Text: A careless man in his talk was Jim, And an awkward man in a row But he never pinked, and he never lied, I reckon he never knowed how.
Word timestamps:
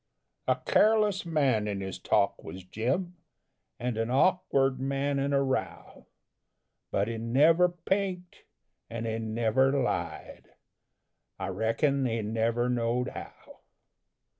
A 0.47 0.55
careless 0.55 1.27
man 1.27 1.67
in 1.67 1.79
his 1.79 1.99
talk 1.99 2.43
was 2.43 2.63
Jim, 2.63 3.17
And 3.79 3.99
an 3.99 4.09
awkward 4.09 4.79
man 4.79 5.19
in 5.19 5.31
a 5.31 5.43
row 5.43 6.07
But 6.89 7.07
he 7.07 7.19
never 7.19 7.69
pinked, 7.69 8.45
and 8.89 9.05
he 9.05 9.19
never 9.19 9.71
lied, 9.71 10.55
I 11.37 11.49
reckon 11.49 12.07
he 12.07 12.23
never 12.23 12.67
knowed 12.67 13.09
how. 13.09 13.59